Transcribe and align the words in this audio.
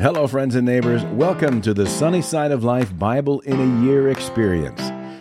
Hello, 0.00 0.26
friends 0.26 0.54
and 0.54 0.64
neighbors. 0.64 1.04
Welcome 1.04 1.60
to 1.60 1.74
the 1.74 1.86
Sunny 1.86 2.22
Side 2.22 2.52
of 2.52 2.64
Life 2.64 2.98
Bible 2.98 3.40
in 3.40 3.60
a 3.60 3.84
Year 3.84 4.08
experience. 4.08 4.80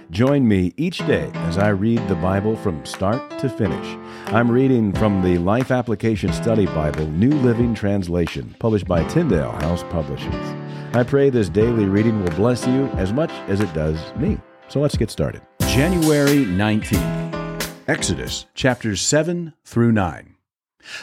Join 0.09 0.47
me 0.47 0.73
each 0.77 0.99
day 0.99 1.29
as 1.33 1.57
I 1.57 1.67
read 1.67 2.07
the 2.07 2.15
Bible 2.15 2.55
from 2.55 2.85
start 2.85 3.39
to 3.39 3.49
finish. 3.49 3.97
I'm 4.27 4.49
reading 4.49 4.93
from 4.93 5.21
the 5.21 5.37
Life 5.37 5.69
Application 5.69 6.31
Study 6.31 6.65
Bible, 6.65 7.05
New 7.07 7.31
Living 7.41 7.75
Translation, 7.75 8.55
published 8.59 8.87
by 8.87 9.03
Tyndale 9.09 9.51
House 9.51 9.83
Publishers. 9.89 10.55
I 10.93 11.03
pray 11.03 11.29
this 11.29 11.49
daily 11.49 11.83
reading 11.83 12.23
will 12.23 12.31
bless 12.37 12.65
you 12.65 12.85
as 12.95 13.11
much 13.11 13.31
as 13.49 13.59
it 13.59 13.73
does 13.73 13.99
me. 14.15 14.39
So 14.69 14.79
let's 14.79 14.95
get 14.95 15.11
started. 15.11 15.41
January 15.67 16.45
19th, 16.45 17.69
Exodus 17.89 18.45
chapters 18.53 19.01
7 19.01 19.51
through 19.65 19.91
9. 19.91 20.37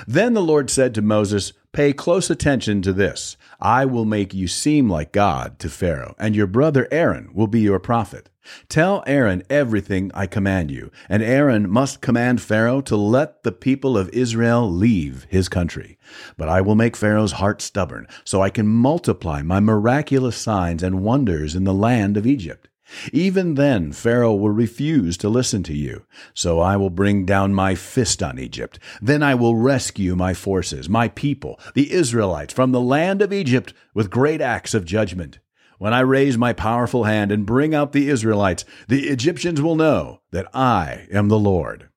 Then 0.06 0.34
the 0.34 0.43
Lord 0.43 0.70
said 0.70 0.95
to 0.95 1.02
Moses, 1.02 1.52
Pay 1.72 1.93
close 1.93 2.30
attention 2.30 2.80
to 2.82 2.93
this. 2.93 3.36
I 3.61 3.84
will 3.84 4.06
make 4.06 4.32
you 4.32 4.48
seem 4.48 4.88
like 4.88 5.12
God 5.12 5.58
to 5.58 5.68
Pharaoh, 5.68 6.14
and 6.18 6.35
your 6.35 6.46
brother 6.46 6.89
Aaron 6.90 7.29
will 7.35 7.49
be 7.49 7.61
your 7.61 7.79
prophet. 7.79 8.30
Tell 8.68 9.02
Aaron 9.07 9.43
everything 9.50 10.11
I 10.14 10.26
command 10.26 10.71
you, 10.71 10.90
and 11.08 11.22
Aaron 11.22 11.68
must 11.68 12.00
command 12.00 12.40
Pharaoh 12.40 12.80
to 12.82 12.96
let 12.96 13.43
the 13.43 13.52
people 13.52 13.99
of 13.99 14.08
Israel 14.11 14.71
leave 14.71 15.26
his 15.29 15.49
country. 15.49 15.99
But 16.36 16.49
I 16.49 16.61
will 16.61 16.77
make 16.77 16.96
Pharaoh's 16.96 17.32
heart 17.32 17.61
stubborn, 17.61 18.07
so 18.24 18.40
I 18.40 18.50
can 18.50 18.66
multiply 18.66 19.43
my 19.43 19.61
miraculous 19.61 20.36
signs 20.36 20.82
and 20.82 21.02
wonders 21.02 21.54
in 21.54 21.64
the 21.64 21.74
land 21.74 22.16
of 22.16 22.27
Egypt. 22.27 22.68
Even 23.13 23.54
then, 23.54 23.93
Pharaoh 23.93 24.35
will 24.35 24.50
refuse 24.50 25.17
to 25.18 25.29
listen 25.29 25.63
to 25.64 25.75
you. 25.75 26.04
So 26.35 26.61
I 26.61 26.77
will 26.77 26.90
bring 26.90 27.25
down 27.25 27.54
my 27.54 27.75
fist 27.75 28.22
on 28.22 28.39
Egypt. 28.39 28.79
Then 29.00 29.22
I 29.22 29.35
will 29.35 29.57
rescue 29.57 30.14
my 30.14 30.35
forces, 30.35 30.89
my 30.89 31.08
people, 31.08 31.58
the 31.75 31.93
Israelites, 31.93 32.55
from 32.55 32.72
the 32.72 32.80
land 32.80 33.22
of 33.22 33.33
Egypt 33.33 33.75
with 33.94 34.11
great 34.11 34.41
acts 34.41 34.75
of 34.75 34.84
judgment. 34.84 35.39
When 35.78 35.92
I 35.92 36.00
raise 36.00 36.39
my 36.39 36.53
powerful 36.53 37.05
hand 37.05 37.30
and 37.30 37.44
bring 37.44 37.75
out 37.75 37.92
the 37.92 38.08
Israelites, 38.08 38.64
the 38.88 39.08
Egyptians 39.08 39.60
will 39.60 39.77
know 39.77 40.20
that 40.30 40.48
I 40.55 41.06
am 41.12 41.28
the 41.28 41.38
Lord. 41.38 41.88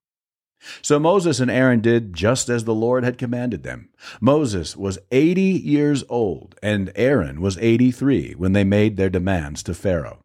So 0.81 1.00
Moses 1.00 1.39
and 1.39 1.50
Aaron 1.50 1.80
did 1.80 2.13
just 2.13 2.50
as 2.50 2.66
the 2.66 2.75
Lord 2.75 3.06
had 3.06 3.17
commanded 3.17 3.63
them. 3.63 3.89
Moses 4.19 4.75
was 4.75 5.00
80 5.11 5.41
years 5.41 6.03
old, 6.09 6.56
and 6.61 6.91
Aaron 6.95 7.39
was 7.39 7.58
83 7.59 8.33
when 8.38 8.52
they 8.52 8.66
made 8.66 8.97
their 8.97 9.09
demands 9.09 9.63
to 9.63 9.73
Pharaoh. 9.73 10.19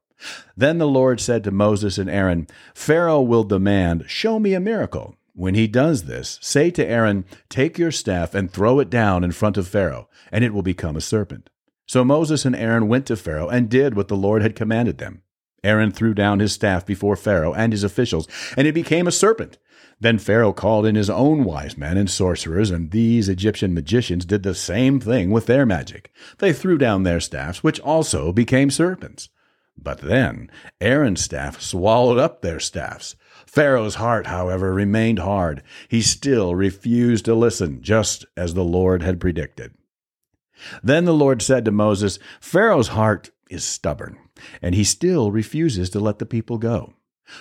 Then 0.56 0.78
the 0.78 0.86
Lord 0.86 1.20
said 1.20 1.44
to 1.44 1.50
Moses 1.50 1.98
and 1.98 2.08
Aaron, 2.08 2.46
Pharaoh 2.74 3.20
will 3.20 3.44
demand, 3.44 4.04
Show 4.06 4.38
me 4.38 4.54
a 4.54 4.60
miracle. 4.60 5.16
When 5.34 5.54
he 5.54 5.66
does 5.66 6.04
this, 6.04 6.38
say 6.40 6.70
to 6.70 6.86
Aaron, 6.86 7.24
Take 7.48 7.78
your 7.78 7.90
staff 7.90 8.34
and 8.34 8.50
throw 8.50 8.78
it 8.78 8.88
down 8.88 9.24
in 9.24 9.32
front 9.32 9.56
of 9.56 9.66
Pharaoh, 9.66 10.08
and 10.30 10.44
it 10.44 10.54
will 10.54 10.62
become 10.62 10.96
a 10.96 11.00
serpent. 11.00 11.50
So 11.86 12.04
Moses 12.04 12.44
and 12.44 12.54
Aaron 12.54 12.88
went 12.88 13.06
to 13.06 13.16
Pharaoh 13.16 13.48
and 13.48 13.68
did 13.68 13.94
what 13.94 14.08
the 14.08 14.16
Lord 14.16 14.42
had 14.42 14.54
commanded 14.54 14.98
them. 14.98 15.22
Aaron 15.64 15.90
threw 15.90 16.14
down 16.14 16.38
his 16.38 16.52
staff 16.52 16.86
before 16.86 17.16
Pharaoh 17.16 17.54
and 17.54 17.72
his 17.72 17.82
officials, 17.82 18.28
and 18.56 18.66
it 18.66 18.74
became 18.74 19.06
a 19.06 19.12
serpent. 19.12 19.58
Then 19.98 20.18
Pharaoh 20.18 20.52
called 20.52 20.86
in 20.86 20.94
his 20.94 21.08
own 21.08 21.44
wise 21.44 21.78
men 21.78 21.96
and 21.96 22.10
sorcerers, 22.10 22.70
and 22.70 22.90
these 22.90 23.28
Egyptian 23.28 23.72
magicians 23.74 24.24
did 24.24 24.42
the 24.42 24.54
same 24.54 25.00
thing 25.00 25.30
with 25.30 25.46
their 25.46 25.64
magic. 25.64 26.10
They 26.38 26.52
threw 26.52 26.78
down 26.78 27.02
their 27.02 27.20
staffs, 27.20 27.62
which 27.62 27.80
also 27.80 28.32
became 28.32 28.70
serpents. 28.70 29.28
But 29.76 29.98
then 29.98 30.50
Aaron's 30.80 31.22
staff 31.22 31.60
swallowed 31.60 32.18
up 32.18 32.40
their 32.40 32.60
staffs. 32.60 33.16
Pharaoh's 33.46 33.96
heart, 33.96 34.26
however, 34.26 34.72
remained 34.72 35.18
hard. 35.18 35.62
He 35.88 36.00
still 36.00 36.54
refused 36.54 37.24
to 37.26 37.34
listen, 37.34 37.82
just 37.82 38.24
as 38.36 38.54
the 38.54 38.64
Lord 38.64 39.02
had 39.02 39.20
predicted. 39.20 39.74
Then 40.82 41.04
the 41.04 41.14
Lord 41.14 41.42
said 41.42 41.64
to 41.64 41.70
Moses, 41.70 42.18
Pharaoh's 42.40 42.88
heart 42.88 43.30
is 43.50 43.64
stubborn, 43.64 44.18
and 44.62 44.74
he 44.74 44.84
still 44.84 45.30
refuses 45.30 45.90
to 45.90 46.00
let 46.00 46.18
the 46.18 46.26
people 46.26 46.58
go. 46.58 46.94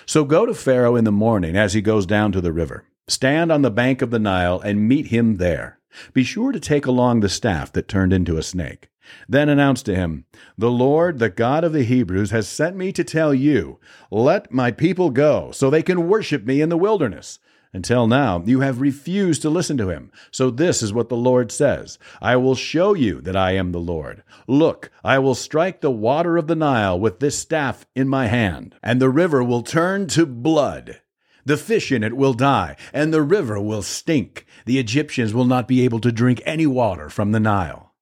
So 0.06 0.24
go 0.24 0.46
to 0.46 0.54
Pharaoh 0.54 0.96
in 0.96 1.04
the 1.04 1.12
morning 1.12 1.56
as 1.56 1.74
he 1.74 1.80
goes 1.80 2.06
down 2.06 2.32
to 2.32 2.40
the 2.40 2.52
river. 2.52 2.84
Stand 3.06 3.52
on 3.52 3.62
the 3.62 3.70
bank 3.70 4.02
of 4.02 4.10
the 4.10 4.18
Nile 4.18 4.60
and 4.60 4.88
meet 4.88 5.08
him 5.08 5.36
there. 5.36 5.78
Be 6.12 6.24
sure 6.24 6.52
to 6.52 6.60
take 6.60 6.86
along 6.86 7.20
the 7.20 7.28
staff 7.28 7.72
that 7.72 7.88
turned 7.88 8.12
into 8.12 8.36
a 8.36 8.42
snake. 8.42 8.88
Then 9.28 9.48
announced 9.48 9.86
to 9.86 9.94
him, 9.94 10.24
The 10.56 10.70
Lord, 10.70 11.18
the 11.18 11.30
God 11.30 11.64
of 11.64 11.72
the 11.72 11.84
Hebrews, 11.84 12.30
has 12.30 12.48
sent 12.48 12.76
me 12.76 12.92
to 12.92 13.04
tell 13.04 13.34
you, 13.34 13.78
Let 14.10 14.52
my 14.52 14.70
people 14.70 15.10
go, 15.10 15.50
so 15.52 15.70
they 15.70 15.82
can 15.82 16.08
worship 16.08 16.44
me 16.44 16.60
in 16.60 16.68
the 16.68 16.76
wilderness. 16.76 17.38
Until 17.74 18.06
now, 18.06 18.40
you 18.46 18.60
have 18.60 18.80
refused 18.80 19.42
to 19.42 19.50
listen 19.50 19.76
to 19.78 19.88
him. 19.88 20.12
So 20.30 20.48
this 20.48 20.80
is 20.80 20.92
what 20.92 21.08
the 21.08 21.16
Lord 21.16 21.50
says 21.50 21.98
I 22.22 22.36
will 22.36 22.54
show 22.54 22.94
you 22.94 23.20
that 23.22 23.36
I 23.36 23.52
am 23.52 23.72
the 23.72 23.80
Lord. 23.80 24.22
Look, 24.46 24.92
I 25.02 25.18
will 25.18 25.34
strike 25.34 25.80
the 25.80 25.90
water 25.90 26.36
of 26.36 26.46
the 26.46 26.54
Nile 26.54 26.98
with 26.98 27.18
this 27.18 27.36
staff 27.36 27.84
in 27.96 28.08
my 28.08 28.28
hand, 28.28 28.76
and 28.80 29.00
the 29.02 29.10
river 29.10 29.42
will 29.42 29.62
turn 29.62 30.06
to 30.08 30.24
blood. 30.24 31.00
The 31.44 31.56
fish 31.56 31.90
in 31.90 32.04
it 32.04 32.16
will 32.16 32.32
die, 32.32 32.76
and 32.92 33.12
the 33.12 33.22
river 33.22 33.60
will 33.60 33.82
stink. 33.82 34.46
The 34.66 34.78
Egyptians 34.78 35.34
will 35.34 35.44
not 35.44 35.66
be 35.66 35.84
able 35.84 36.00
to 36.00 36.12
drink 36.12 36.40
any 36.46 36.66
water 36.66 37.10
from 37.10 37.32
the 37.32 37.40
Nile. 37.40 37.92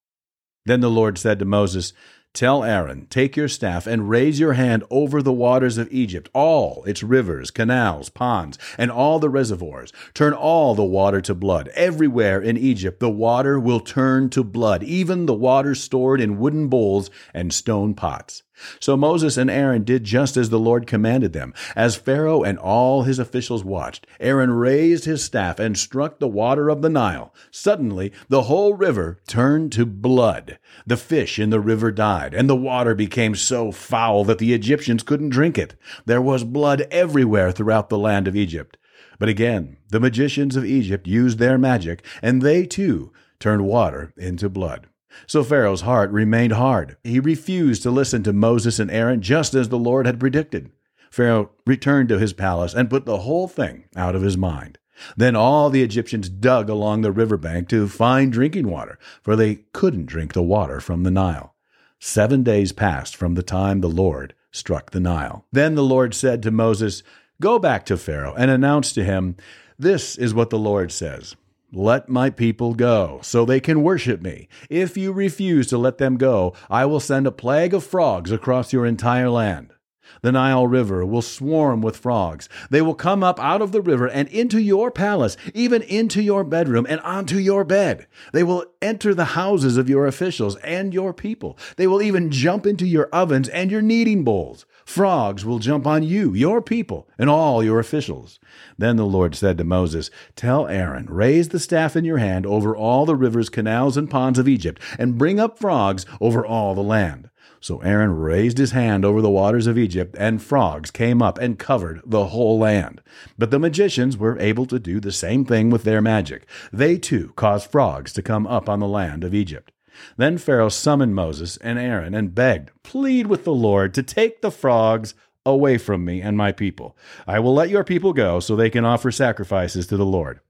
Then 0.64 0.80
the 0.80 0.90
Lord 0.90 1.18
said 1.18 1.38
to 1.40 1.44
Moses, 1.44 1.92
Tell 2.34 2.64
Aaron, 2.64 3.08
take 3.10 3.36
your 3.36 3.48
staff 3.48 3.86
and 3.86 4.08
raise 4.08 4.40
your 4.40 4.54
hand 4.54 4.84
over 4.90 5.20
the 5.20 5.32
waters 5.32 5.76
of 5.76 5.92
Egypt, 5.92 6.30
all 6.32 6.82
its 6.84 7.02
rivers, 7.02 7.50
canals, 7.50 8.08
ponds, 8.08 8.56
and 8.78 8.90
all 8.90 9.18
the 9.18 9.28
reservoirs. 9.28 9.92
Turn 10.14 10.32
all 10.32 10.74
the 10.74 10.82
water 10.82 11.20
to 11.20 11.34
blood. 11.34 11.68
Everywhere 11.74 12.40
in 12.40 12.56
Egypt 12.56 13.00
the 13.00 13.10
water 13.10 13.60
will 13.60 13.80
turn 13.80 14.30
to 14.30 14.42
blood, 14.42 14.82
even 14.82 15.26
the 15.26 15.34
water 15.34 15.74
stored 15.74 16.22
in 16.22 16.38
wooden 16.38 16.68
bowls 16.68 17.10
and 17.34 17.52
stone 17.52 17.92
pots. 17.92 18.42
So 18.80 18.96
Moses 18.96 19.36
and 19.36 19.50
Aaron 19.50 19.84
did 19.84 20.04
just 20.04 20.36
as 20.36 20.50
the 20.50 20.58
Lord 20.58 20.86
commanded 20.86 21.32
them. 21.32 21.54
As 21.74 21.96
Pharaoh 21.96 22.42
and 22.42 22.58
all 22.58 23.02
his 23.02 23.18
officials 23.18 23.64
watched, 23.64 24.06
Aaron 24.20 24.52
raised 24.52 25.04
his 25.04 25.22
staff 25.22 25.58
and 25.58 25.76
struck 25.76 26.18
the 26.18 26.28
water 26.28 26.68
of 26.68 26.82
the 26.82 26.88
Nile. 26.88 27.34
Suddenly, 27.50 28.12
the 28.28 28.42
whole 28.42 28.74
river 28.74 29.20
turned 29.26 29.72
to 29.72 29.86
blood. 29.86 30.58
The 30.86 30.96
fish 30.96 31.38
in 31.38 31.50
the 31.50 31.60
river 31.60 31.90
died, 31.90 32.34
and 32.34 32.48
the 32.48 32.56
water 32.56 32.94
became 32.94 33.34
so 33.34 33.72
foul 33.72 34.24
that 34.24 34.38
the 34.38 34.52
Egyptians 34.52 35.02
couldn't 35.02 35.30
drink 35.30 35.58
it. 35.58 35.74
There 36.04 36.22
was 36.22 36.44
blood 36.44 36.86
everywhere 36.90 37.52
throughout 37.52 37.88
the 37.88 37.98
land 37.98 38.28
of 38.28 38.36
Egypt. 38.36 38.76
But 39.18 39.28
again, 39.28 39.76
the 39.90 40.00
magicians 40.00 40.56
of 40.56 40.64
Egypt 40.64 41.06
used 41.06 41.38
their 41.38 41.58
magic, 41.58 42.04
and 42.22 42.42
they 42.42 42.66
too 42.66 43.12
turned 43.38 43.64
water 43.64 44.12
into 44.16 44.48
blood. 44.48 44.88
So 45.26 45.44
Pharaoh's 45.44 45.82
heart 45.82 46.10
remained 46.10 46.52
hard. 46.52 46.96
He 47.04 47.20
refused 47.20 47.82
to 47.82 47.90
listen 47.90 48.22
to 48.24 48.32
Moses 48.32 48.78
and 48.78 48.90
Aaron 48.90 49.20
just 49.20 49.54
as 49.54 49.68
the 49.68 49.78
Lord 49.78 50.06
had 50.06 50.20
predicted. 50.20 50.70
Pharaoh 51.10 51.50
returned 51.66 52.08
to 52.08 52.18
his 52.18 52.32
palace 52.32 52.74
and 52.74 52.88
put 52.88 53.04
the 53.04 53.18
whole 53.18 53.46
thing 53.46 53.84
out 53.94 54.14
of 54.14 54.22
his 54.22 54.36
mind. 54.36 54.78
Then 55.16 55.36
all 55.36 55.68
the 55.68 55.82
Egyptians 55.82 56.28
dug 56.28 56.68
along 56.68 57.02
the 57.02 57.12
river 57.12 57.36
bank 57.36 57.68
to 57.68 57.88
find 57.88 58.32
drinking 58.32 58.68
water, 58.68 58.98
for 59.22 59.36
they 59.36 59.56
couldn't 59.72 60.06
drink 60.06 60.32
the 60.32 60.42
water 60.42 60.80
from 60.80 61.02
the 61.02 61.10
Nile. 61.10 61.54
Seven 61.98 62.42
days 62.42 62.72
passed 62.72 63.14
from 63.14 63.34
the 63.34 63.42
time 63.42 63.80
the 63.80 63.88
Lord 63.88 64.34
struck 64.50 64.90
the 64.90 65.00
Nile. 65.00 65.46
Then 65.52 65.74
the 65.74 65.84
Lord 65.84 66.14
said 66.14 66.42
to 66.42 66.50
Moses, 66.50 67.02
Go 67.40 67.58
back 67.58 67.84
to 67.86 67.96
Pharaoh 67.96 68.34
and 68.36 68.50
announce 68.50 68.92
to 68.92 69.04
him, 69.04 69.36
This 69.78 70.16
is 70.16 70.34
what 70.34 70.50
the 70.50 70.58
Lord 70.58 70.92
says. 70.92 71.36
Let 71.74 72.06
my 72.08 72.28
people 72.28 72.74
go, 72.74 73.20
so 73.22 73.46
they 73.46 73.58
can 73.58 73.82
worship 73.82 74.20
me. 74.20 74.46
If 74.68 74.98
you 74.98 75.10
refuse 75.10 75.68
to 75.68 75.78
let 75.78 75.96
them 75.96 76.18
go, 76.18 76.52
I 76.68 76.84
will 76.84 77.00
send 77.00 77.26
a 77.26 77.32
plague 77.32 77.72
of 77.72 77.82
frogs 77.82 78.30
across 78.30 78.74
your 78.74 78.84
entire 78.84 79.30
land. 79.30 79.72
The 80.20 80.32
Nile 80.32 80.66
River 80.66 81.06
will 81.06 81.22
swarm 81.22 81.80
with 81.80 81.96
frogs. 81.96 82.46
They 82.68 82.82
will 82.82 82.94
come 82.94 83.24
up 83.24 83.40
out 83.40 83.62
of 83.62 83.72
the 83.72 83.80
river 83.80 84.06
and 84.06 84.28
into 84.28 84.60
your 84.60 84.90
palace, 84.90 85.38
even 85.54 85.80
into 85.80 86.22
your 86.22 86.44
bedroom 86.44 86.86
and 86.88 87.00
onto 87.00 87.38
your 87.38 87.64
bed. 87.64 88.06
They 88.34 88.42
will 88.42 88.66
enter 88.82 89.14
the 89.14 89.24
houses 89.24 89.78
of 89.78 89.88
your 89.88 90.06
officials 90.06 90.56
and 90.56 90.92
your 90.92 91.14
people. 91.14 91.56
They 91.76 91.86
will 91.86 92.02
even 92.02 92.30
jump 92.30 92.66
into 92.66 92.86
your 92.86 93.06
ovens 93.06 93.48
and 93.48 93.70
your 93.70 93.82
kneading 93.82 94.24
bowls. 94.24 94.66
Frogs 94.84 95.44
will 95.44 95.58
jump 95.58 95.86
on 95.86 96.02
you, 96.02 96.34
your 96.34 96.60
people, 96.60 97.08
and 97.18 97.30
all 97.30 97.62
your 97.62 97.78
officials. 97.78 98.38
Then 98.76 98.96
the 98.96 99.06
Lord 99.06 99.34
said 99.34 99.58
to 99.58 99.64
Moses, 99.64 100.10
Tell 100.36 100.66
Aaron, 100.66 101.06
raise 101.06 101.50
the 101.50 101.60
staff 101.60 101.96
in 101.96 102.04
your 102.04 102.18
hand 102.18 102.46
over 102.46 102.76
all 102.76 103.06
the 103.06 103.16
rivers, 103.16 103.48
canals, 103.48 103.96
and 103.96 104.10
ponds 104.10 104.38
of 104.38 104.48
Egypt, 104.48 104.80
and 104.98 105.18
bring 105.18 105.38
up 105.38 105.58
frogs 105.58 106.04
over 106.20 106.44
all 106.44 106.74
the 106.74 106.82
land. 106.82 107.30
So 107.62 107.78
Aaron 107.78 108.18
raised 108.18 108.58
his 108.58 108.72
hand 108.72 109.04
over 109.04 109.22
the 109.22 109.30
waters 109.30 109.68
of 109.68 109.78
Egypt, 109.78 110.16
and 110.18 110.42
frogs 110.42 110.90
came 110.90 111.22
up 111.22 111.38
and 111.38 111.60
covered 111.60 112.00
the 112.04 112.26
whole 112.26 112.58
land. 112.58 113.00
But 113.38 113.52
the 113.52 113.60
magicians 113.60 114.16
were 114.16 114.36
able 114.40 114.66
to 114.66 114.80
do 114.80 114.98
the 114.98 115.12
same 115.12 115.44
thing 115.44 115.70
with 115.70 115.84
their 115.84 116.02
magic. 116.02 116.48
They 116.72 116.98
too 116.98 117.32
caused 117.36 117.70
frogs 117.70 118.12
to 118.14 118.22
come 118.22 118.48
up 118.48 118.68
on 118.68 118.80
the 118.80 118.88
land 118.88 119.22
of 119.22 119.32
Egypt. 119.32 119.70
Then 120.16 120.38
Pharaoh 120.38 120.68
summoned 120.68 121.14
Moses 121.14 121.56
and 121.58 121.78
Aaron 121.78 122.14
and 122.14 122.34
begged, 122.34 122.70
Plead 122.82 123.26
with 123.26 123.44
the 123.44 123.52
Lord 123.52 123.94
to 123.94 124.02
take 124.02 124.42
the 124.42 124.50
frogs 124.50 125.14
away 125.44 125.78
from 125.78 126.04
me 126.04 126.20
and 126.20 126.36
my 126.36 126.52
people. 126.52 126.96
I 127.26 127.38
will 127.40 127.54
let 127.54 127.70
your 127.70 127.84
people 127.84 128.12
go 128.12 128.40
so 128.40 128.54
they 128.54 128.70
can 128.70 128.84
offer 128.84 129.10
sacrifices 129.10 129.86
to 129.88 129.96
the 129.96 130.06
Lord. 130.06 130.40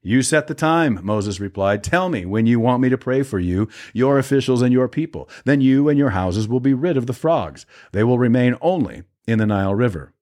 You 0.00 0.22
set 0.22 0.46
the 0.46 0.54
time, 0.54 1.00
Moses 1.02 1.40
replied. 1.40 1.82
Tell 1.82 2.08
me 2.08 2.24
when 2.24 2.46
you 2.46 2.60
want 2.60 2.80
me 2.80 2.88
to 2.88 2.96
pray 2.96 3.22
for 3.22 3.40
you, 3.40 3.68
your 3.92 4.18
officials, 4.18 4.62
and 4.62 4.72
your 4.72 4.88
people. 4.88 5.28
Then 5.44 5.60
you 5.60 5.88
and 5.88 5.98
your 5.98 6.10
houses 6.10 6.46
will 6.46 6.60
be 6.60 6.72
rid 6.72 6.96
of 6.96 7.06
the 7.06 7.12
frogs. 7.12 7.66
They 7.92 8.04
will 8.04 8.18
remain 8.18 8.56
only 8.60 9.02
in 9.26 9.38
the 9.38 9.46
Nile 9.46 9.74
River. 9.74 10.14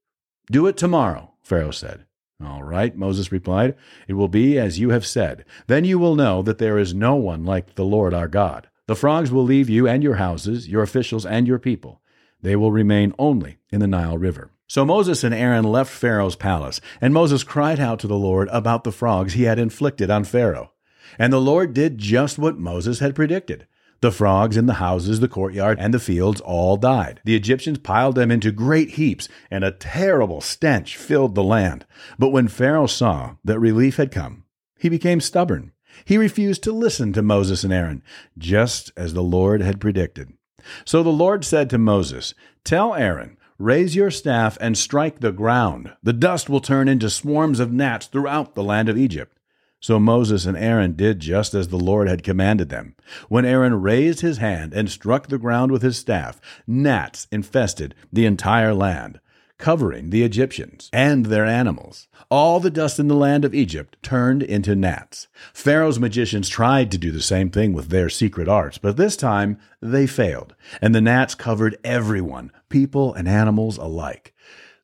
Do 0.50 0.66
it 0.66 0.78
tomorrow, 0.78 1.32
Pharaoh 1.42 1.70
said. 1.70 2.05
All 2.44 2.62
right, 2.62 2.94
Moses 2.96 3.32
replied. 3.32 3.74
It 4.06 4.12
will 4.12 4.28
be 4.28 4.58
as 4.58 4.78
you 4.78 4.90
have 4.90 5.06
said. 5.06 5.44
Then 5.66 5.84
you 5.84 5.98
will 5.98 6.14
know 6.14 6.42
that 6.42 6.58
there 6.58 6.78
is 6.78 6.92
no 6.92 7.14
one 7.14 7.44
like 7.44 7.74
the 7.74 7.84
Lord 7.84 8.12
our 8.12 8.28
God. 8.28 8.68
The 8.86 8.96
frogs 8.96 9.32
will 9.32 9.44
leave 9.44 9.70
you 9.70 9.88
and 9.88 10.02
your 10.02 10.16
houses, 10.16 10.68
your 10.68 10.82
officials, 10.82 11.24
and 11.24 11.46
your 11.46 11.58
people. 11.58 12.02
They 12.42 12.54
will 12.54 12.72
remain 12.72 13.14
only 13.18 13.58
in 13.70 13.80
the 13.80 13.86
Nile 13.86 14.18
River. 14.18 14.50
So 14.68 14.84
Moses 14.84 15.24
and 15.24 15.34
Aaron 15.34 15.64
left 15.64 15.90
Pharaoh's 15.90 16.36
palace, 16.36 16.80
and 17.00 17.14
Moses 17.14 17.42
cried 17.42 17.80
out 17.80 17.98
to 18.00 18.06
the 18.06 18.18
Lord 18.18 18.48
about 18.52 18.84
the 18.84 18.92
frogs 18.92 19.32
he 19.32 19.44
had 19.44 19.58
inflicted 19.58 20.10
on 20.10 20.24
Pharaoh. 20.24 20.72
And 21.18 21.32
the 21.32 21.40
Lord 21.40 21.72
did 21.72 21.98
just 21.98 22.38
what 22.38 22.58
Moses 22.58 22.98
had 22.98 23.14
predicted. 23.14 23.66
The 24.00 24.12
frogs 24.12 24.56
in 24.56 24.66
the 24.66 24.74
houses, 24.74 25.20
the 25.20 25.28
courtyard, 25.28 25.78
and 25.80 25.92
the 25.92 25.98
fields 25.98 26.40
all 26.40 26.76
died. 26.76 27.20
The 27.24 27.34
Egyptians 27.34 27.78
piled 27.78 28.14
them 28.14 28.30
into 28.30 28.52
great 28.52 28.90
heaps, 28.90 29.28
and 29.50 29.64
a 29.64 29.70
terrible 29.70 30.40
stench 30.40 30.96
filled 30.96 31.34
the 31.34 31.42
land. 31.42 31.86
But 32.18 32.28
when 32.28 32.48
Pharaoh 32.48 32.86
saw 32.86 33.36
that 33.44 33.58
relief 33.58 33.96
had 33.96 34.10
come, 34.10 34.44
he 34.78 34.88
became 34.88 35.20
stubborn. 35.20 35.72
He 36.04 36.18
refused 36.18 36.62
to 36.64 36.72
listen 36.72 37.12
to 37.14 37.22
Moses 37.22 37.64
and 37.64 37.72
Aaron, 37.72 38.02
just 38.36 38.92
as 38.96 39.14
the 39.14 39.22
Lord 39.22 39.62
had 39.62 39.80
predicted. 39.80 40.32
So 40.84 41.02
the 41.02 41.10
Lord 41.10 41.44
said 41.44 41.70
to 41.70 41.78
Moses, 41.78 42.34
Tell 42.64 42.94
Aaron, 42.94 43.36
Raise 43.58 43.96
your 43.96 44.10
staff 44.10 44.58
and 44.60 44.76
strike 44.76 45.20
the 45.20 45.32
ground. 45.32 45.94
The 46.02 46.12
dust 46.12 46.50
will 46.50 46.60
turn 46.60 46.88
into 46.88 47.08
swarms 47.08 47.58
of 47.58 47.72
gnats 47.72 48.06
throughout 48.06 48.54
the 48.54 48.62
land 48.62 48.90
of 48.90 48.98
Egypt. 48.98 49.35
So 49.86 50.00
Moses 50.00 50.46
and 50.46 50.56
Aaron 50.56 50.96
did 50.96 51.20
just 51.20 51.54
as 51.54 51.68
the 51.68 51.76
Lord 51.76 52.08
had 52.08 52.24
commanded 52.24 52.70
them. 52.70 52.96
When 53.28 53.44
Aaron 53.44 53.80
raised 53.80 54.20
his 54.20 54.38
hand 54.38 54.74
and 54.74 54.90
struck 54.90 55.28
the 55.28 55.38
ground 55.38 55.70
with 55.70 55.82
his 55.82 55.96
staff, 55.96 56.40
gnats 56.66 57.28
infested 57.30 57.94
the 58.12 58.26
entire 58.26 58.74
land 58.74 59.20
covering 59.58 60.10
the 60.10 60.24
Egyptians 60.24 60.90
and 60.92 61.26
their 61.26 61.44
animals. 61.44 62.08
All 62.30 62.58
the 62.58 62.68
dust 62.68 62.98
in 62.98 63.06
the 63.06 63.14
land 63.14 63.44
of 63.44 63.54
Egypt 63.54 63.96
turned 64.02 64.42
into 64.42 64.74
gnats. 64.74 65.28
Pharaoh's 65.54 66.00
magicians 66.00 66.48
tried 66.48 66.90
to 66.90 66.98
do 66.98 67.12
the 67.12 67.22
same 67.22 67.50
thing 67.50 67.72
with 67.72 67.88
their 67.88 68.08
secret 68.08 68.48
arts, 68.48 68.78
but 68.78 68.96
this 68.96 69.16
time 69.16 69.56
they 69.80 70.08
failed, 70.08 70.56
and 70.82 70.96
the 70.96 71.00
gnats 71.00 71.36
covered 71.36 71.78
everyone, 71.84 72.50
people 72.68 73.14
and 73.14 73.28
animals 73.28 73.78
alike. 73.78 74.34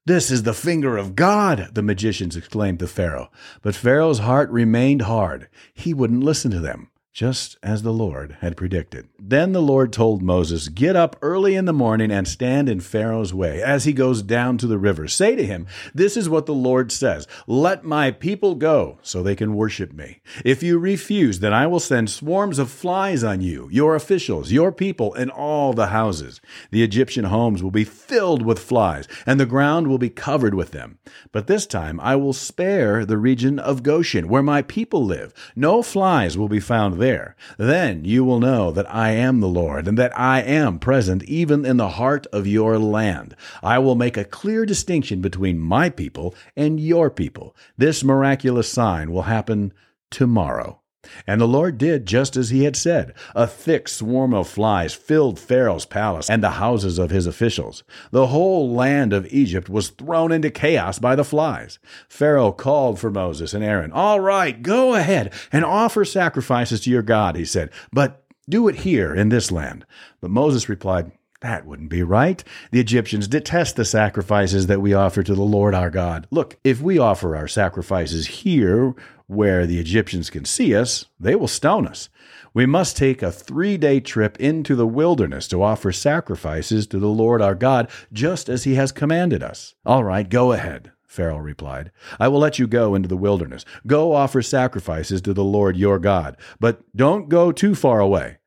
This 0.05 0.33
is 0.33 0.43
the 0.43 0.53
finger 0.53 0.97
of 0.97 1.15
God, 1.15 1.71
the 1.75 1.83
magicians 1.83 2.35
exclaimed 2.35 2.81
to 2.81 2.89
Pharaoh. 2.89 3.31
But 3.63 3.77
Pharaoh's 3.77 4.19
heart 4.19 4.51
remained 4.51 5.03
hard. 5.03 5.49
He 5.73 5.95
wouldn't 5.95 6.25
listen 6.25 6.51
to 6.51 6.59
them 6.59 6.91
just 7.13 7.59
as 7.63 7.83
the 7.83 7.93
Lord 7.93 8.39
had 8.41 8.57
predicted. 8.57 9.07
Then 9.19 9.53
the 9.53 9.61
Lord 9.61 9.93
told 9.93 10.23
Moses, 10.23 10.69
Get 10.69 10.97
up 10.97 11.17
early 11.21 11.55
in 11.55 11.67
the 11.67 11.73
morning 11.73 12.11
and 12.11 12.27
stand 12.27 12.71
in 12.71 12.81
Pharaoh's 12.81 13.35
way 13.35 13.63
as 13.63 13.85
he 13.85 13.93
goes 13.93 14.23
down 14.23 14.57
to 14.59 14.67
the 14.67 14.79
river. 14.79 15.07
Say 15.09 15.37
to 15.37 15.45
him, 15.45 15.67
This 15.95 16.17
is 16.17 16.29
what 16.29 16.47
the 16.47 16.55
Lord 16.55 16.91
says 16.91 17.27
Let 17.47 17.85
my 17.85 18.11
people 18.11 18.55
go 18.55 18.99
so 19.03 19.23
they 19.23 19.37
can 19.37 19.55
worship 19.55 19.93
me. 19.93 20.23
If 20.43 20.63
you 20.63 20.79
refuse, 20.79 21.41
then 21.41 21.53
I 21.53 21.67
will 21.67 21.81
send 21.81 22.09
swarms 22.09 22.59
of 22.59 22.71
flies 22.71 23.23
on 23.23 23.43
you, 23.43 23.69
your 23.71 23.95
officials, 23.95 24.51
your 24.51 24.73
people, 24.73 25.13
and 25.15 25.31
all 25.31 25.75
the 25.75 25.89
houses. 25.89 26.41
The 26.71 26.83
Egyptian 26.83 27.27
homes 27.27 27.63
will 27.63 27.71
be 27.71 27.85
filled 27.85 28.43
with 28.43 28.59
flies, 28.59 29.07
and 29.27 29.39
the 29.39 29.47
ground 29.47 29.89
will 29.89 29.99
be 29.99 30.11
covered 30.11 30.55
with 30.55 30.71
them. 30.71 30.99
But 31.31 31.47
this 31.47 31.67
time 31.67 32.01
I 32.01 32.17
will 32.17 32.33
spare 32.33 33.05
the 33.05 33.19
region 33.19 33.59
of 33.59 33.83
Goshen, 33.83 34.29
where 34.29 34.43
my 34.43 34.63
people 34.63 35.05
live. 35.05 35.35
No 35.55 35.83
flies 35.83 36.39
will 36.39 36.49
be 36.49 36.61
found 36.61 37.02
there. 37.03 37.37
Then 37.59 38.05
you 38.05 38.25
will 38.25 38.41
know 38.41 38.71
that 38.71 38.93
I 38.93 39.11
am 39.11 39.41
the 39.41 39.49
Lord, 39.49 39.87
and 39.87 39.99
that 39.99 40.19
I 40.19 40.41
am 40.41 40.79
present 40.79 41.23
even 41.25 41.67
in 41.67 41.77
the 41.77 41.91
heart 41.91 42.27
of 42.33 42.47
your 42.47 42.79
land. 42.79 43.37
I 43.63 43.79
will 43.79 43.95
make 43.95 44.17
a 44.17 44.25
clear 44.25 44.65
distinction 44.65 45.21
between 45.21 45.59
my 45.59 45.91
people 45.91 46.35
and 46.57 46.81
your 46.81 47.11
people. 47.11 47.55
This 47.77 48.03
miraculous 48.05 48.69
sign 48.69 49.11
will 49.13 49.23
happen 49.23 49.73
tomorrow. 50.11 50.82
And 51.27 51.41
the 51.41 51.49
Lord 51.49 51.79
did 51.79 52.07
just 52.07 52.37
as 52.37 52.51
he 52.51 52.65
had 52.65 52.77
said. 52.77 53.15
A 53.35 53.47
thick 53.47 53.89
swarm 53.89 54.33
of 54.33 54.49
flies 54.49 54.95
filled 54.95 55.39
Pharaoh's 55.39 55.85
palace 55.85 56.31
and 56.31 56.43
the 56.43 56.51
houses 56.51 56.99
of 56.99 57.11
his 57.11 57.27
officials. 57.27 57.83
The 58.11 58.29
whole 58.29 58.73
land 58.73 59.13
of 59.13 59.27
Egypt 59.33 59.69
was 59.69 59.91
thrown 59.91 60.33
into 60.33 60.51
chaos 60.51 60.99
by 60.99 61.17
the 61.17 61.25
flies. 61.25 61.79
Pharaoh 62.09 62.53
called 62.53 62.99
for 62.99 63.11
Moses 63.11 63.55
and 63.55 63.65
Aaron. 63.65 63.93
All 63.93 64.21
right, 64.21 64.63
go 64.63 64.95
ahead 64.95 65.33
and 65.51 65.65
offer 65.65 66.05
sacrifices 66.05 66.81
to 66.83 66.91
your 66.91 67.03
God, 67.03 67.37
he 67.37 67.45
said, 67.45 67.71
but 67.93 68.25
do 68.49 68.69
it 68.69 68.77
here 68.77 69.15
in 69.15 69.29
this 69.29 69.53
land. 69.53 69.87
But 70.21 70.31
Moses 70.31 70.69
replied, 70.69 71.13
that 71.43 71.67
wouldn't 71.67 71.91
be 71.91 72.03
right. 72.03 72.43
The 72.71 72.81
Egyptians 72.81 73.29
detest 73.29 73.77
the 73.77 73.85
sacrifices 73.85 74.69
that 74.69 74.81
we 74.81 74.95
offer 74.95 75.23
to 75.23 75.35
the 75.35 75.43
Lord 75.43 75.75
our 75.75 75.91
God. 75.91 76.27
Look, 76.31 76.57
if 76.65 76.81
we 76.81 76.99
offer 76.99 77.37
our 77.37 77.49
sacrifices 77.49 78.27
here 78.27 78.95
where 79.27 79.67
the 79.67 79.79
Egyptians 79.79 80.31
can 80.31 80.45
see 80.45 80.75
us, 80.75 81.07
they 81.19 81.35
will 81.35 81.49
stone 81.49 81.87
us. 81.87 82.09
We 82.55 82.67
must 82.67 82.97
take 82.97 83.23
a 83.23 83.33
three 83.33 83.77
day 83.77 83.99
trip 84.01 84.39
into 84.39 84.75
the 84.75 84.87
wilderness 84.87 85.49
to 85.49 85.63
offer 85.63 85.91
sacrifices 85.91 86.87
to 86.89 86.99
the 86.99 87.09
Lord 87.09 87.43
our 87.43 87.55
God, 87.55 87.91
just 88.13 88.49
as 88.49 88.65
he 88.65 88.75
has 88.75 88.93
commanded 88.93 89.43
us. 89.43 89.75
All 89.85 90.05
right, 90.05 90.29
go 90.29 90.53
ahead. 90.53 90.93
Pharaoh 91.07 91.39
replied, 91.39 91.91
I 92.19 92.29
will 92.29 92.39
let 92.39 92.59
you 92.59 92.67
go 92.67 92.95
into 92.95 93.09
the 93.09 93.17
wilderness. 93.17 93.65
Go 93.87 94.15
offer 94.15 94.43
sacrifices 94.43 95.21
to 95.23 95.35
the 95.35 95.45
Lord 95.45 95.77
your 95.77 95.99
God, 95.99 96.37
but 96.59 96.83
don't 96.97 97.29
go 97.29 97.53
too 97.53 97.75
far 97.75 98.01
away. 98.01 98.39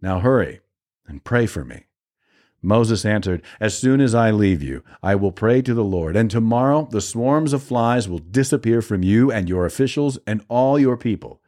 Now 0.00 0.20
hurry 0.20 0.60
and 1.06 1.22
pray 1.22 1.46
for 1.46 1.64
me. 1.64 1.87
Moses 2.68 3.06
answered, 3.06 3.42
As 3.60 3.76
soon 3.76 4.00
as 4.00 4.14
I 4.14 4.30
leave 4.30 4.62
you, 4.62 4.84
I 5.02 5.14
will 5.14 5.32
pray 5.32 5.62
to 5.62 5.72
the 5.72 5.82
Lord, 5.82 6.14
and 6.16 6.30
tomorrow 6.30 6.86
the 6.90 7.00
swarms 7.00 7.54
of 7.54 7.62
flies 7.62 8.08
will 8.08 8.18
disappear 8.18 8.82
from 8.82 9.02
you 9.02 9.32
and 9.32 9.48
your 9.48 9.64
officials 9.64 10.18
and 10.26 10.44
all 10.50 10.78
your 10.78 10.98
people. 10.98 11.40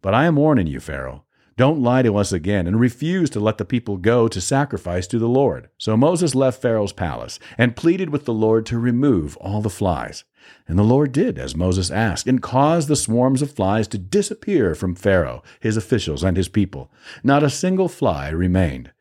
But 0.00 0.14
I 0.14 0.26
am 0.26 0.36
warning 0.36 0.68
you, 0.68 0.78
Pharaoh. 0.78 1.24
Don't 1.56 1.82
lie 1.82 2.02
to 2.02 2.16
us 2.16 2.30
again 2.30 2.68
and 2.68 2.78
refuse 2.78 3.28
to 3.30 3.40
let 3.40 3.58
the 3.58 3.64
people 3.64 3.96
go 3.96 4.28
to 4.28 4.40
sacrifice 4.40 5.08
to 5.08 5.18
the 5.18 5.28
Lord. 5.28 5.68
So 5.78 5.96
Moses 5.96 6.36
left 6.36 6.62
Pharaoh's 6.62 6.92
palace 6.92 7.40
and 7.58 7.74
pleaded 7.74 8.10
with 8.10 8.24
the 8.24 8.32
Lord 8.32 8.64
to 8.66 8.78
remove 8.78 9.36
all 9.38 9.60
the 9.60 9.68
flies. 9.68 10.22
And 10.68 10.78
the 10.78 10.84
Lord 10.84 11.10
did 11.10 11.36
as 11.36 11.56
Moses 11.56 11.90
asked, 11.90 12.28
and 12.28 12.40
caused 12.40 12.86
the 12.86 12.94
swarms 12.94 13.42
of 13.42 13.50
flies 13.50 13.88
to 13.88 13.98
disappear 13.98 14.76
from 14.76 14.94
Pharaoh, 14.94 15.42
his 15.58 15.76
officials, 15.76 16.22
and 16.22 16.36
his 16.36 16.48
people. 16.48 16.92
Not 17.24 17.42
a 17.42 17.50
single 17.50 17.88
fly 17.88 18.28
remained. 18.28 18.92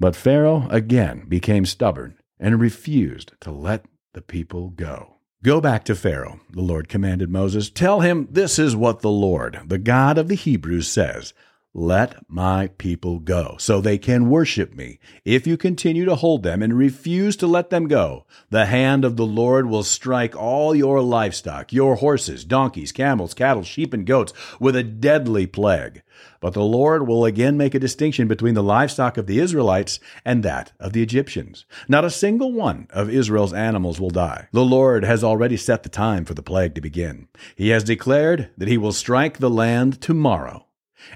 But 0.00 0.16
Pharaoh 0.16 0.66
again 0.70 1.26
became 1.28 1.66
stubborn 1.66 2.16
and 2.38 2.58
refused 2.58 3.32
to 3.40 3.52
let 3.52 3.84
the 4.14 4.22
people 4.22 4.70
go. 4.70 5.16
Go 5.42 5.60
back 5.60 5.84
to 5.84 5.94
Pharaoh, 5.94 6.40
the 6.50 6.62
Lord 6.62 6.88
commanded 6.88 7.30
Moses. 7.30 7.70
Tell 7.70 8.00
him 8.00 8.26
this 8.30 8.58
is 8.58 8.74
what 8.74 9.00
the 9.00 9.10
Lord, 9.10 9.60
the 9.66 9.78
God 9.78 10.16
of 10.16 10.28
the 10.28 10.34
Hebrews, 10.34 10.88
says. 10.88 11.34
Let 11.72 12.28
my 12.28 12.68
people 12.78 13.20
go, 13.20 13.54
so 13.60 13.80
they 13.80 13.96
can 13.96 14.28
worship 14.28 14.74
me. 14.74 14.98
If 15.24 15.46
you 15.46 15.56
continue 15.56 16.04
to 16.04 16.16
hold 16.16 16.42
them 16.42 16.62
and 16.62 16.76
refuse 16.76 17.36
to 17.36 17.46
let 17.46 17.70
them 17.70 17.86
go, 17.86 18.26
the 18.50 18.66
hand 18.66 19.04
of 19.04 19.16
the 19.16 19.26
Lord 19.26 19.66
will 19.66 19.84
strike 19.84 20.34
all 20.34 20.74
your 20.74 21.00
livestock, 21.00 21.72
your 21.72 21.94
horses, 21.96 22.44
donkeys, 22.44 22.90
camels, 22.90 23.34
cattle, 23.34 23.62
sheep, 23.62 23.94
and 23.94 24.04
goats, 24.04 24.32
with 24.58 24.74
a 24.74 24.82
deadly 24.82 25.46
plague. 25.46 26.02
But 26.40 26.54
the 26.54 26.62
Lord 26.62 27.06
will 27.06 27.24
again 27.24 27.56
make 27.56 27.74
a 27.74 27.78
distinction 27.78 28.26
between 28.26 28.54
the 28.54 28.62
livestock 28.62 29.16
of 29.16 29.26
the 29.26 29.38
Israelites 29.38 30.00
and 30.24 30.42
that 30.42 30.72
of 30.80 30.92
the 30.92 31.02
Egyptians. 31.02 31.66
Not 31.88 32.04
a 32.04 32.10
single 32.10 32.52
one 32.52 32.86
of 32.90 33.10
Israel's 33.10 33.52
animals 33.52 34.00
will 34.00 34.10
die. 34.10 34.48
The 34.52 34.64
Lord 34.64 35.04
has 35.04 35.22
already 35.22 35.56
set 35.56 35.82
the 35.82 35.88
time 35.88 36.24
for 36.24 36.34
the 36.34 36.42
plague 36.42 36.74
to 36.74 36.80
begin. 36.80 37.28
He 37.54 37.68
has 37.68 37.84
declared 37.84 38.50
that 38.56 38.68
he 38.68 38.78
will 38.78 38.92
strike 38.92 39.38
the 39.38 39.50
land 39.50 40.00
tomorrow 40.00 40.66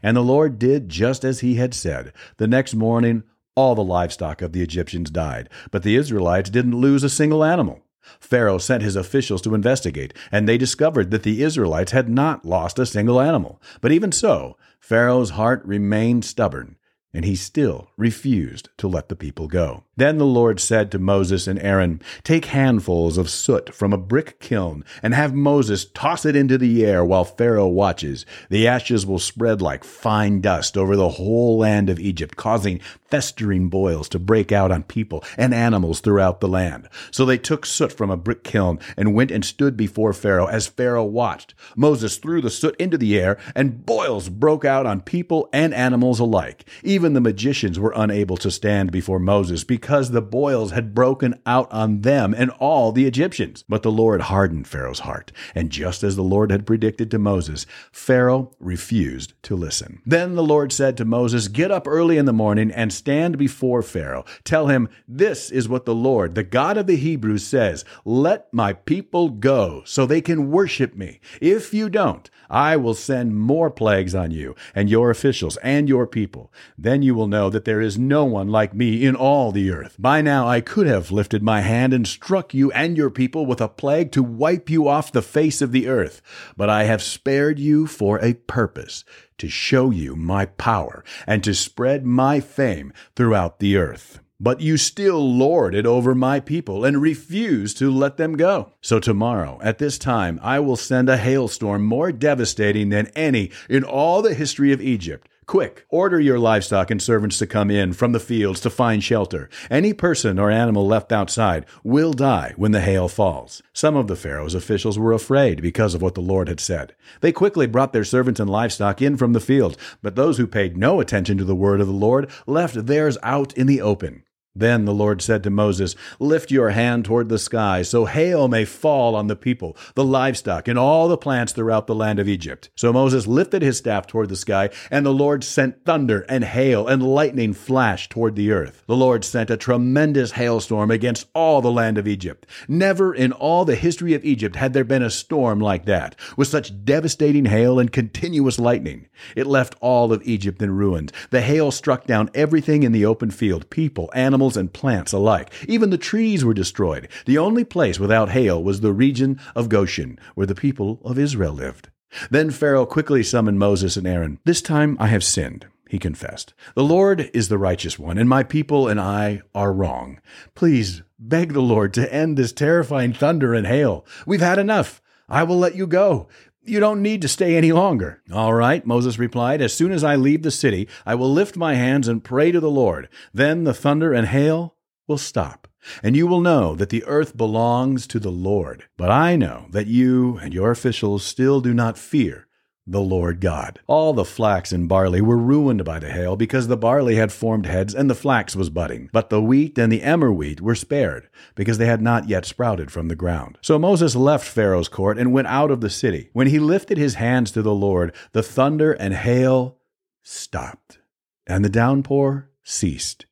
and 0.03 0.17
the 0.17 0.23
Lord 0.23 0.59
did 0.59 0.89
just 0.89 1.25
as 1.25 1.41
he 1.41 1.57
had 1.57 1.75
said. 1.75 2.13
The 2.37 2.47
next 2.47 2.75
morning, 2.75 3.25
all 3.57 3.75
the 3.75 3.85
livestock 3.85 4.43
of 4.43 4.53
the 4.53 4.63
Egyptians 4.63 5.11
died, 5.11 5.49
but 5.71 5.83
the 5.83 5.97
Israelites 5.97 6.51
didn't 6.51 6.81
lose 6.81 7.05
a 7.05 7.09
single 7.09 7.45
animal. 7.45 7.84
Pharaoh 8.21 8.59
sent 8.59 8.83
his 8.83 8.97
officials 8.97 9.43
to 9.43 9.55
investigate, 9.55 10.15
and 10.31 10.49
they 10.49 10.59
discovered 10.59 11.11
that 11.11 11.23
the 11.23 11.43
Israelites 11.43 11.93
had 11.93 12.09
not 12.09 12.45
lost 12.45 12.79
a 12.79 12.87
single 12.87 13.21
animal. 13.21 13.61
But 13.81 13.93
even 13.93 14.13
so, 14.13 14.57
Pharaoh's 14.81 15.31
heart 15.31 15.63
remained 15.65 16.25
stubborn, 16.25 16.77
and 17.15 17.25
he 17.25 17.37
still 17.37 17.91
refused 17.97 18.69
to 18.77 18.89
let 18.89 19.09
the 19.09 19.17
people 19.17 19.47
go. 19.47 19.85
Then 19.97 20.19
the 20.19 20.27
Lord 20.27 20.59
said 20.59 20.91
to 20.91 20.99
Moses 20.99 21.47
and 21.47 21.61
Aaron, 21.61 22.03
Take 22.25 22.47
handfuls 22.47 23.17
of 23.17 23.31
soot 23.31 23.73
from 23.73 23.93
a 23.93 23.99
brick 23.99 24.41
kiln, 24.41 24.85
and 25.03 25.15
have 25.15 25.33
Moses 25.33 25.85
toss 25.85 26.27
it 26.27 26.35
into 26.35 26.59
the 26.59 26.85
air 26.85 27.05
while 27.05 27.25
Pharaoh 27.25 27.69
watches. 27.69 28.27
The 28.51 28.67
ashes 28.67 29.07
will 29.07 29.21
spread 29.21 29.63
like 29.63 29.85
fine 29.85 30.41
dust 30.41 30.77
over 30.77 30.97
the 30.97 31.11
whole 31.11 31.57
land 31.59 31.89
of 31.89 32.01
Egypt, 32.01 32.35
causing 32.35 32.81
festering 33.05 33.69
boils 33.69 34.09
to 34.09 34.19
break 34.19 34.51
out 34.51 34.73
on 34.73 34.83
people 34.83 35.23
and 35.39 35.55
animals 35.55 36.01
throughout 36.01 36.41
the 36.41 36.49
land. 36.49 36.89
So 37.13 37.25
they 37.25 37.39
took 37.39 37.65
soot 37.65 37.93
from 37.93 38.11
a 38.11 38.17
brick 38.17 38.43
kiln 38.43 38.81
and 38.97 39.15
went 39.15 39.31
and 39.31 39.45
stood 39.45 39.77
before 39.77 40.13
Pharaoh 40.13 40.47
as 40.47 40.67
Pharaoh 40.67 41.05
watched. 41.05 41.55
Moses 41.77 42.17
threw 42.17 42.41
the 42.41 42.51
soot 42.51 42.75
into 42.81 42.99
the 42.99 43.17
air, 43.17 43.39
and 43.55 43.87
boils 43.87 44.29
broke 44.29 44.65
out 44.65 44.87
on 44.87 45.01
people 45.01 45.49
and 45.53 45.73
animals 45.73 46.19
alike. 46.19 46.65
Even 46.83 47.04
the 47.13 47.21
magicians 47.21 47.79
were 47.79 47.93
unable 47.95 48.37
to 48.39 48.51
stand 48.51 48.91
before 48.91 49.19
Moses 49.19 49.65
because 49.65 50.11
the 50.11 50.23
boils 50.23 50.73
had 50.73 50.95
broken 50.95 51.39
out 51.45 51.71
on 51.71 52.01
them 52.01 52.35
and 52.37 52.51
all 52.53 52.93
the 52.93 53.07
Egyptians. 53.07 53.65
But 53.69 53.83
the 53.83 53.93
Lord 53.93 54.23
hardened 54.23 54.67
Pharaoh's 54.67 55.01
heart, 55.01 55.31
and 55.55 55.71
just 55.71 56.03
as 56.03 56.17
the 56.17 56.23
Lord 56.23 56.51
had 56.51 56.67
predicted 56.67 57.11
to 57.11 57.19
Moses, 57.19 57.67
Pharaoh 57.93 58.53
refused 58.59 59.35
to 59.43 59.55
listen. 59.55 60.01
Then 60.07 60.35
the 60.35 60.43
Lord 60.43 60.73
said 60.73 60.97
to 60.97 61.05
Moses, 61.05 61.49
Get 61.49 61.71
up 61.71 61.87
early 61.87 62.17
in 62.17 62.25
the 62.25 62.33
morning 62.33 62.71
and 62.71 62.93
stand 62.93 63.37
before 63.37 63.83
Pharaoh. 63.83 64.25
Tell 64.45 64.69
him, 64.69 64.89
This 65.07 65.51
is 65.51 65.69
what 65.69 65.85
the 65.85 65.95
Lord, 65.95 66.35
the 66.35 66.43
God 66.43 66.77
of 66.77 66.87
the 66.87 66.97
Hebrews, 66.97 67.47
says 67.47 67.85
Let 68.05 68.53
my 68.53 68.73
people 68.73 69.29
go 69.29 69.83
so 69.85 70.07
they 70.07 70.21
can 70.21 70.51
worship 70.51 70.95
me. 70.95 71.21
If 71.41 71.75
you 71.75 71.89
don't, 71.91 72.31
I 72.49 72.77
will 72.77 72.95
send 72.95 73.37
more 73.37 73.71
plagues 73.71 74.15
on 74.15 74.31
you 74.31 74.55
and 74.75 74.89
your 74.89 75.11
officials 75.11 75.57
and 75.59 75.89
your 75.89 76.07
people. 76.07 76.53
Then 76.79 76.94
you 77.03 77.15
will 77.15 77.27
know 77.27 77.51
that 77.51 77.65
there 77.65 77.81
is 77.81 77.99
no 77.99 78.25
one 78.25 78.49
like 78.49 78.75
me 78.75 79.05
in 79.05 79.17
all 79.17 79.53
the 79.53 79.71
earth. 79.71 79.97
By 79.99 80.23
now 80.23 80.47
I 80.47 80.61
could 80.61 80.87
have 80.87 81.11
lifted 81.11 81.43
my 81.43 81.61
hand 81.61 81.93
and 81.93 82.07
struck 82.07 82.55
you 82.55 82.71
and 82.73 82.97
your 82.97 83.11
people 83.11 83.47
with 83.47 83.61
a 83.61 83.69
plague 83.69 84.13
to 84.13 84.23
wipe 84.23 84.69
you 84.71 84.89
off 84.89 85.13
the 85.13 85.23
face 85.23 85.61
of 85.63 85.73
the 85.73 85.89
earth. 85.89 86.23
But 86.57 86.71
I 86.71 86.85
have 86.85 87.03
spared 87.03 87.59
you 87.59 87.87
for 87.87 88.19
a 88.23 88.35
purpose, 88.35 89.05
to 89.39 89.49
show 89.49 89.91
you 89.91 90.17
my 90.17 90.47
power 90.47 91.05
and 91.27 91.43
to 91.45 91.55
spread 91.55 92.07
my 92.07 92.41
fame 92.41 92.93
throughout 93.17 93.59
the 93.59 93.77
earth. 93.77 94.21
But 94.41 94.61
you 94.61 94.77
still 94.77 95.37
lord 95.37 95.75
it 95.75 95.87
over 95.87 96.15
my 96.15 96.41
people 96.41 96.85
and 96.85 97.01
refuse 97.01 97.73
to 97.75 97.91
let 97.91 98.17
them 98.17 98.37
go. 98.37 98.73
So 98.81 98.99
tomorrow, 98.99 99.61
at 99.63 99.79
this 99.79 99.97
time, 99.97 100.41
I 100.43 100.59
will 100.59 100.77
send 100.77 101.09
a 101.09 101.17
hailstorm 101.17 101.85
more 101.85 102.11
devastating 102.11 102.89
than 102.89 103.07
any 103.15 103.53
in 103.71 103.85
all 103.85 104.23
the 104.23 104.35
history 104.35 104.73
of 104.73 104.83
Egypt. 104.83 105.29
Quick, 105.47 105.85
order 105.91 106.19
your 106.19 106.39
livestock 106.39 106.91
and 106.91 107.03
servants 107.03 107.39
to 107.39 107.47
come 107.47 107.71
in 107.71 107.93
from 107.93 108.13
the 108.13 108.21
fields 108.21 108.61
to 108.61 108.71
find 108.71 109.05
shelter. 109.05 109.51
Any 109.71 109.93
person 109.93 110.39
or 110.39 110.51
animal 110.51 110.87
left 110.87 111.13
outside 111.13 111.67
will 111.83 112.15
die 112.15 112.55
when 112.57 112.73
the 112.73 112.81
hail 112.81 113.09
falls. 113.09 113.63
Some 113.73 113.95
of 113.95 114.07
the 114.07 114.17
Pharaoh's 114.17 114.55
officials 114.55 114.99
were 114.99 115.13
afraid 115.13 115.61
because 115.61 115.95
of 115.95 116.01
what 116.01 116.15
the 116.15 116.23
Lord 116.23 116.49
had 116.49 116.61
said. 116.61 116.95
They 117.21 117.33
quickly 117.33 117.67
brought 117.67 117.93
their 117.93 118.05
servants 118.05 118.41
and 118.41 118.49
livestock 118.49 119.03
in 119.03 119.19
from 119.19 119.35
the 119.35 119.41
fields, 119.41 119.77
but 120.01 120.17
those 120.17 120.39
who 120.39 120.47
paid 120.47 120.79
no 120.79 120.99
attention 121.01 121.37
to 121.39 121.45
the 121.45 121.55
word 121.55 121.81
of 121.81 121.89
the 121.89 121.93
Lord 121.93 122.31
left 122.47 122.87
theirs 122.87 123.19
out 123.23 123.53
in 123.53 123.67
the 123.67 123.83
open. 123.83 124.23
Then 124.57 124.85
the 124.85 124.95
Lord 124.95 125.21
said 125.21 125.43
to 125.43 125.51
Moses, 125.51 125.97
Lift 126.21 126.53
your 126.53 126.71
hand 126.71 127.05
toward 127.05 127.29
the 127.29 127.41
sky, 127.41 127.83
so 127.83 128.05
hail 128.05 128.47
may 128.47 128.65
fall 128.65 129.17
on 129.17 129.27
the 129.27 129.35
people, 129.35 129.77
the 129.97 130.05
livestock, 130.05 130.69
and 130.69 130.79
all 130.79 131.09
the 131.09 131.17
plants 131.17 131.53
throughout 131.53 131.89
the 131.89 131.95
land 131.95 132.21
of 132.21 132.29
Egypt. 132.29 132.71
So 132.77 132.93
Moses 132.93 133.27
lifted 133.27 133.63
his 133.63 133.79
staff 133.79 134.07
toward 134.07 134.29
the 134.29 134.37
sky, 134.37 134.71
and 134.93 135.05
the 135.05 135.13
Lord 135.13 135.43
sent 135.43 135.85
thunder 135.85 136.21
and 136.29 136.45
hail 136.45 136.87
and 136.87 137.03
lightning 137.03 137.53
flash 137.53 138.09
toward 138.09 138.37
the 138.37 138.53
earth. 138.53 138.85
The 138.87 138.95
Lord 138.95 139.25
sent 139.25 139.51
a 139.51 139.57
tremendous 139.57 140.31
hailstorm 140.33 140.93
against 140.93 141.27
all 141.35 141.61
the 141.61 141.73
land 141.73 141.99
of 141.99 142.07
Egypt. 142.07 142.47
Never 142.69 143.13
in 143.13 143.33
all 143.33 143.65
the 143.65 143.75
history 143.75 144.15
of 144.15 144.25
Egypt 144.25 144.55
had 144.55 144.73
there 144.73 144.85
been 144.85 145.03
a 145.03 145.11
storm 145.11 145.59
like 145.59 145.85
that, 145.87 146.15
with 146.37 146.47
such 146.47 146.85
devastating 146.85 147.47
hail 147.47 147.81
and 147.81 147.91
continuous 147.91 148.61
lightning. 148.61 149.09
It 149.35 149.49
left 149.49 149.75
all 149.81 150.13
of 150.13 150.23
Egypt 150.25 150.63
in 150.63 150.77
ruins. 150.77 151.11
The 151.31 151.43
hail 151.43 151.73
struck 151.73 152.07
down 152.07 152.31
everything 152.35 152.85
in 152.85 152.93
the 152.93 153.05
open 153.05 153.33
field, 153.33 153.69
people, 153.69 154.11
animals, 154.15 154.44
animals 154.45 154.57
and 154.59 154.75
plants 154.75 155.13
alike. 155.15 155.51
Even 155.67 155.89
the 155.89 155.97
trees 155.97 156.45
were 156.45 156.53
destroyed. 156.53 157.09
The 157.25 157.39
only 157.39 157.65
place 157.65 157.99
without 157.99 158.31
hail 158.31 158.63
was 158.63 158.81
the 158.81 158.93
region 158.93 159.41
of 159.55 159.71
Goshen, 159.71 160.19
where 160.35 160.47
the 160.47 160.55
people 160.55 161.01
of 161.03 161.19
Israel 161.19 161.55
lived. 161.55 161.89
Then 162.31 162.51
Pharaoh 162.51 162.85
quickly 162.85 163.23
summoned 163.23 163.59
Moses 163.59 163.97
and 163.97 164.07
Aaron. 164.07 164.39
This 164.45 164.61
time 164.61 164.99
I 165.01 165.07
have 165.07 165.25
sinned, 165.25 165.67
he 165.89 165.99
confessed. 165.99 166.53
The 166.75 166.85
Lord 166.85 167.31
is 167.33 167.49
the 167.49 167.57
righteous 167.57 167.99
one, 167.99 168.19
and 168.19 168.29
my 168.29 168.43
people 168.43 168.87
and 168.87 169.01
I 169.01 169.41
are 169.55 169.73
wrong. 169.73 170.21
Please 170.55 171.03
beg 171.19 171.55
the 171.55 171.63
Lord 171.63 171.95
to 171.95 172.13
end 172.13 172.37
this 172.37 172.53
terrifying 172.53 173.15
thunder 173.15 173.55
and 173.55 173.67
hail. 173.67 174.05
We've 174.27 174.43
had 174.43 174.59
enough. 174.59 175.01
I 175.27 175.43
will 175.45 175.59
let 175.59 175.75
you 175.75 175.87
go. 175.87 176.29
You 176.67 176.81
don't 176.81 177.03
need 177.03 177.21
to 177.23 177.29
stay 177.29 177.57
any 177.57 177.73
longer. 177.73 178.23
All 178.33 178.55
right, 178.55 178.87
Moses 178.87 179.19
replied. 179.19 179.61
As 179.61 179.75
soon 179.75 179.93
as 179.93 180.03
I 180.03 180.17
leave 180.17 180.43
the 180.43 180.51
city, 180.51 180.89
I 181.05 181.15
will 181.15 181.31
lift 181.31 181.57
my 181.57 181.75
hands 181.75 182.09
and 182.09 182.25
pray 182.25 182.53
to 182.53 182.61
the 182.61 182.71
Lord. 182.71 183.09
Then 183.35 183.65
the 183.65 183.75
thunder 183.75 184.15
and 184.15 184.29
hail 184.29 184.77
will 185.07 185.19
stop, 185.19 185.69
and 186.03 186.17
you 186.17 186.27
will 186.27 186.41
know 186.41 186.75
that 186.75 186.89
the 186.89 187.05
earth 187.05 187.37
belongs 187.37 188.07
to 188.07 188.19
the 188.19 188.33
Lord. 188.33 188.85
But 188.97 189.11
I 189.11 189.37
know 189.37 189.67
that 189.71 189.89
you 189.89 190.39
and 190.39 190.55
your 190.55 190.71
officials 190.71 191.23
still 191.23 191.61
do 191.61 191.75
not 191.75 191.99
fear 191.99 192.44
the 192.87 193.01
Lord 193.01 193.41
God. 193.41 193.81
All 193.87 194.13
the 194.13 194.25
flax 194.25 194.73
and 194.73 194.89
barley 194.89 195.21
were 195.21 195.39
ruined 195.39 195.85
by 195.85 195.99
the 195.99 196.11
hail 196.11 196.37
because 196.37 196.69
the 196.69 196.77
barley 196.77 197.17
had 197.17 197.33
formed 197.33 197.67
heads 197.67 197.95
and 197.95 198.11
the 198.11 198.15
flax 198.15 198.55
was 198.55 198.71
budding. 198.71 199.09
But 199.13 199.31
the 199.31 199.41
wheat 199.41 199.79
and 199.79 199.91
the 199.91 200.03
emmer 200.03 200.33
wheat 200.33 200.61
were 200.61 200.75
spared 200.75 201.29
because 201.55 201.79
they 201.79 201.87
had 201.87 202.03
not 202.03 202.29
yet 202.29 202.45
sprouted 202.45 202.91
from 202.91 203.09
the 203.09 203.17
ground. 203.17 203.59
So 203.63 203.79
Moses 203.79 204.15
left 204.15 204.47
Pharaoh's 204.47 204.89
court 204.89 205.19
and 205.19 205.33
went 205.33 205.49
out 205.49 205.71
of 205.71 205.81
the 205.81 205.91
city. 205.91 206.31
When 206.33 206.49
he 206.49 206.59
lifted 206.59 206.99
his 206.99 207.15
hands 207.15 207.51
to 207.53 207.63
the 207.63 207.75
Lord, 207.75 208.15
the 208.33 208.43
thunder 208.43 208.93
and 208.93 209.15
hail 209.15 209.79
stopped 210.23 210.99
and 211.47 211.65
the 211.65 211.71
downpour 211.71 212.51
ceased. 212.63 213.27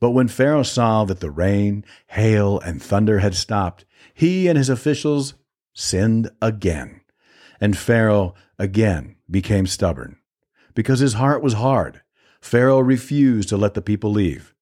But 0.00 0.10
when 0.10 0.28
Pharaoh 0.28 0.62
saw 0.62 1.04
that 1.04 1.20
the 1.20 1.30
rain, 1.30 1.84
hail, 2.08 2.60
and 2.60 2.82
thunder 2.82 3.20
had 3.20 3.34
stopped, 3.34 3.84
he 4.12 4.48
and 4.48 4.58
his 4.58 4.68
officials 4.68 5.34
sinned 5.72 6.30
again. 6.42 7.00
And 7.60 7.76
Pharaoh 7.76 8.34
again 8.58 9.16
became 9.30 9.66
stubborn. 9.66 10.18
Because 10.74 11.00
his 11.00 11.14
heart 11.14 11.42
was 11.42 11.54
hard, 11.54 12.02
Pharaoh 12.40 12.80
refused 12.80 13.48
to 13.48 13.56
let 13.56 13.74
the 13.74 13.82
people 13.82 14.10
leave, 14.10 14.54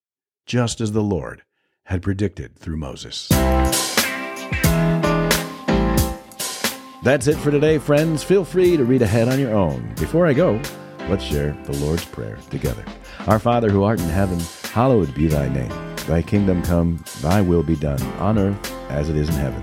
just 0.47 0.81
as 0.81 0.93
the 0.93 1.03
Lord 1.03 1.43
had 1.85 2.03
predicted 2.03 2.57
through 2.57 2.77
Moses. 2.77 3.29
That's 7.03 7.27
it 7.27 7.37
for 7.37 7.51
today, 7.51 7.79
friends. 7.79 8.23
Feel 8.23 8.45
free 8.45 8.77
to 8.77 8.85
read 8.85 9.03
ahead 9.03 9.29
on 9.29 9.41
your 9.41 9.53
own. 9.53 9.93
Before 9.99 10.27
I 10.27 10.33
go, 10.33 10.61
let's 11.09 11.25
share 11.25 11.53
the 11.65 11.77
Lord's 11.79 12.05
Prayer 12.05 12.39
together. 12.51 12.85
Our 13.27 13.41
Father 13.41 13.71
who 13.71 13.83
art 13.83 13.99
in 13.99 14.09
heaven, 14.09 14.39
hallowed 14.71 15.13
be 15.13 15.27
thy 15.27 15.49
name. 15.49 15.73
Thy 16.07 16.23
kingdom 16.23 16.63
come, 16.63 17.03
thy 17.21 17.41
will 17.41 17.65
be 17.65 17.75
done, 17.75 18.01
on 18.21 18.39
earth 18.39 18.73
as 18.91 19.09
it 19.09 19.17
is 19.17 19.29
in 19.29 19.35
heaven. 19.35 19.63